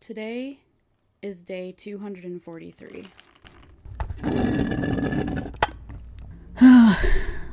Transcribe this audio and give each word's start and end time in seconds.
Today 0.00 0.60
is 1.22 1.42
day 1.42 1.72
243. 1.72 3.06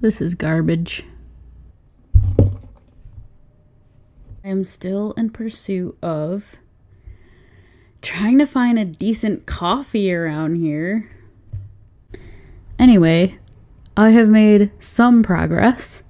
This 0.00 0.20
is 0.20 0.36
garbage. 0.36 1.04
I 4.44 4.48
am 4.48 4.64
still 4.64 5.12
in 5.14 5.30
pursuit 5.30 5.98
of 6.00 6.44
trying 8.00 8.38
to 8.38 8.46
find 8.46 8.78
a 8.78 8.84
decent 8.84 9.44
coffee 9.44 10.14
around 10.14 10.54
here. 10.54 11.10
Anyway, 12.78 13.38
I 13.96 14.10
have 14.10 14.28
made 14.28 14.70
some 14.78 15.24
progress. 15.24 16.04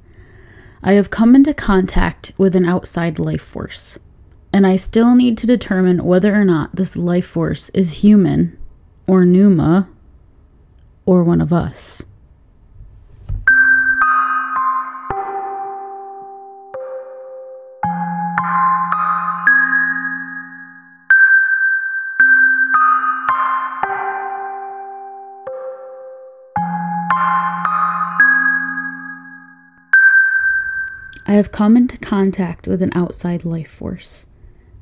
I 0.82 0.92
have 0.92 1.08
come 1.08 1.34
into 1.34 1.54
contact 1.54 2.32
with 2.36 2.54
an 2.54 2.66
outside 2.66 3.18
life 3.18 3.40
force, 3.40 3.98
and 4.52 4.66
I 4.66 4.76
still 4.76 5.14
need 5.14 5.36
to 5.38 5.46
determine 5.46 6.04
whether 6.04 6.34
or 6.34 6.44
not 6.44 6.76
this 6.76 6.96
life 6.96 7.26
force 7.26 7.68
is 7.70 8.02
human, 8.04 8.56
or 9.06 9.24
Numa, 9.24 9.88
or 11.06 11.23
one 11.23 11.40
of 11.40 11.52
us. 11.52 12.02
I 31.26 31.32
have 31.32 31.52
come 31.52 31.76
into 31.76 31.98
contact 31.98 32.66
with 32.66 32.80
an 32.80 32.90
outside 32.95 33.45
life 33.45 33.70
force, 33.70 34.24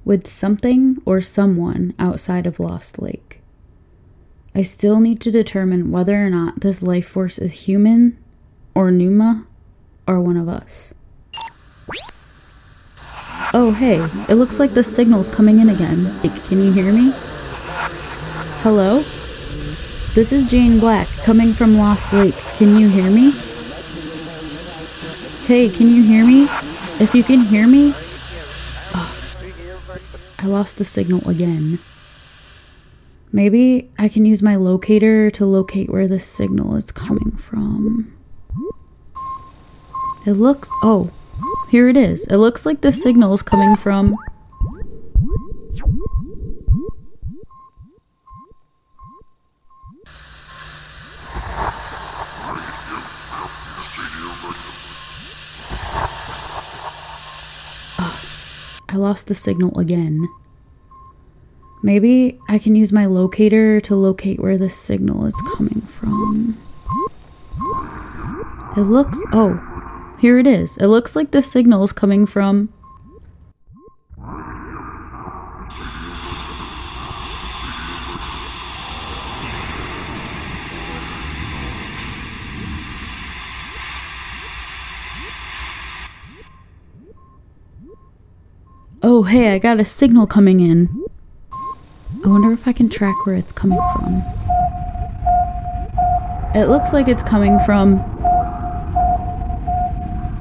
with 0.06 0.28
something 0.28 0.96
or 1.04 1.20
someone 1.20 1.92
outside 1.98 2.46
of 2.46 2.60
Lost 2.60 3.02
Lake. 3.02 3.40
I 4.54 4.62
still 4.62 5.00
need 5.00 5.20
to 5.22 5.32
determine 5.32 5.90
whether 5.90 6.24
or 6.24 6.30
not 6.30 6.60
this 6.60 6.80
life 6.80 7.08
force 7.08 7.38
is 7.38 7.66
human, 7.66 8.16
or 8.72 8.92
Numa, 8.92 9.44
or 10.06 10.20
one 10.20 10.36
of 10.36 10.48
us. 10.48 10.94
Oh, 13.52 13.74
hey, 13.76 13.96
it 14.32 14.36
looks 14.36 14.60
like 14.60 14.70
the 14.70 14.84
signal's 14.84 15.28
coming 15.34 15.58
in 15.58 15.70
again. 15.70 16.06
Can 16.48 16.60
you 16.60 16.72
hear 16.72 16.92
me? 16.92 17.10
Hello? 18.62 18.98
This 20.14 20.30
is 20.30 20.48
Jane 20.48 20.78
Black 20.78 21.08
coming 21.24 21.52
from 21.52 21.76
Lost 21.76 22.12
Lake. 22.12 22.36
Can 22.58 22.78
you 22.78 22.88
hear 22.88 23.10
me? 23.10 23.32
Hey, 25.46 25.68
can 25.68 25.88
you 25.88 26.04
hear 26.04 26.24
me? 26.24 26.44
If 27.00 27.12
you 27.12 27.24
can 27.24 27.40
hear 27.40 27.66
me. 27.66 27.92
I 30.46 30.48
lost 30.48 30.78
the 30.78 30.84
signal 30.84 31.28
again. 31.28 31.80
Maybe 33.32 33.90
I 33.98 34.08
can 34.08 34.24
use 34.24 34.42
my 34.42 34.54
locator 34.54 35.28
to 35.28 35.44
locate 35.44 35.90
where 35.90 36.06
the 36.06 36.20
signal 36.20 36.76
is 36.76 36.92
coming 36.92 37.32
from. 37.32 38.16
It 40.24 40.34
looks. 40.34 40.68
Oh, 40.84 41.10
here 41.68 41.88
it 41.88 41.96
is. 41.96 42.28
It 42.28 42.36
looks 42.36 42.64
like 42.64 42.80
the 42.80 42.92
signal 42.92 43.34
is 43.34 43.42
coming 43.42 43.74
from. 43.74 44.16
I 58.96 58.98
lost 58.98 59.26
the 59.26 59.34
signal 59.34 59.78
again. 59.78 60.26
Maybe 61.82 62.38
I 62.48 62.58
can 62.58 62.74
use 62.74 62.92
my 62.92 63.04
locator 63.04 63.78
to 63.78 63.94
locate 63.94 64.40
where 64.40 64.56
the 64.56 64.70
signal 64.70 65.26
is 65.26 65.34
coming 65.54 65.82
from. 65.82 66.56
It 68.74 68.88
looks. 68.88 69.18
Oh, 69.34 69.60
here 70.18 70.38
it 70.38 70.46
is. 70.46 70.78
It 70.78 70.86
looks 70.86 71.14
like 71.14 71.30
the 71.30 71.42
signal 71.42 71.84
is 71.84 71.92
coming 71.92 72.24
from. 72.24 72.72
Oh, 89.02 89.22
hey, 89.24 89.54
I 89.54 89.58
got 89.58 89.78
a 89.78 89.84
signal 89.84 90.26
coming 90.26 90.60
in. 90.60 91.04
I 91.52 92.28
wonder 92.28 92.52
if 92.52 92.66
I 92.66 92.72
can 92.72 92.88
track 92.88 93.26
where 93.26 93.36
it's 93.36 93.52
coming 93.52 93.78
from. 93.94 94.22
It 96.54 96.68
looks 96.68 96.92
like 96.92 97.06
it's 97.06 97.22
coming 97.22 97.58
from. 97.66 97.98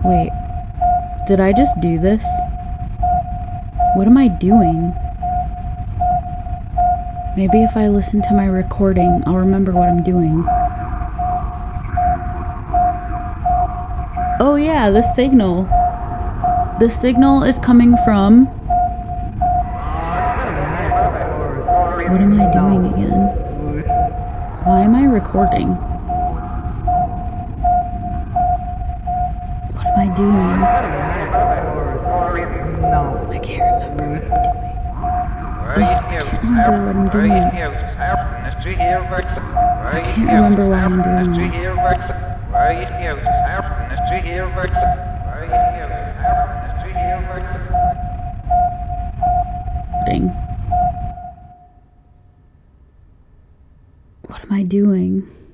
Wait. 0.04 0.32
Did 1.28 1.40
I 1.40 1.52
just 1.54 1.80
do 1.82 2.00
this? 2.00 2.26
What 3.96 4.08
am 4.08 4.18
I 4.18 4.28
doing? 4.28 4.94
Maybe 7.38 7.64
if 7.64 7.76
I 7.76 7.88
listen 7.90 8.22
to 8.22 8.34
my 8.34 8.46
recording, 8.46 9.24
I'll 9.26 9.38
remember 9.38 9.72
what 9.74 9.90
I'm 9.90 10.04
doing. 10.04 10.46
Oh, 14.40 14.56
yeah, 14.56 14.90
the 14.90 15.02
signal. 15.02 15.68
The 16.78 16.90
signal 16.90 17.44
is 17.44 17.58
coming 17.60 17.96
from. 18.04 18.48
What 22.06 22.20
am 22.20 22.38
I 22.38 22.52
doing 22.52 22.86
again? 22.92 23.30
Why 24.66 24.82
am 24.82 24.94
I 24.94 25.06
recording? 25.06 25.70
What 29.72 29.86
am 29.88 30.00
I 30.00 30.08
doing? 30.18 30.64
I 35.76 35.80
can't 36.12 36.28
remember 36.44 36.86
what 36.86 36.96
I'm 36.98 37.08
doing. 37.08 37.32
I 37.32 37.50
can't 37.52 37.72
remember 39.00 39.00
what 39.00 39.16
I'm 39.16 39.32
doing. 39.32 39.62
I 39.86 40.02
can't 40.04 40.28
remember 40.28 40.66
why 40.68 40.80
I'm 40.80 41.02
doing 41.02 41.32
this. 41.52 41.56
What 54.28 54.42
am 54.44 54.52
I 54.52 54.64
doing? 54.64 55.45